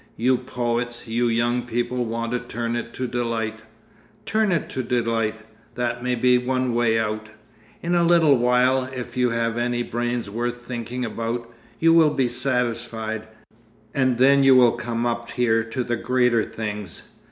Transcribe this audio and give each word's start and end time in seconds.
You 0.17 0.37
poets, 0.37 1.07
you 1.07 1.27
young 1.27 1.61
people 1.61 2.05
want 2.05 2.31
to 2.31 2.39
turn 2.39 2.75
it 2.75 2.91
to 2.95 3.05
delight. 3.05 3.59
Turn 4.25 4.51
it 4.51 4.67
to 4.69 4.81
delight. 4.81 5.35
That 5.75 6.01
may 6.01 6.15
be 6.15 6.39
one 6.39 6.73
way 6.73 6.97
out. 6.97 7.29
In 7.83 7.93
a 7.93 8.01
little 8.03 8.35
while, 8.35 8.85
if 8.85 9.15
you 9.15 9.29
have 9.29 9.59
any 9.59 9.83
brains 9.83 10.27
worth 10.27 10.63
thinking 10.65 11.05
about, 11.05 11.53
you 11.77 11.93
will 11.93 12.15
be 12.15 12.29
satisfied, 12.29 13.27
and 13.93 14.17
then 14.17 14.43
you 14.43 14.55
will 14.55 14.71
come 14.71 15.05
up 15.05 15.29
here 15.29 15.63
to 15.65 15.83
the 15.83 15.97
greater 15.97 16.43
things. 16.45 17.03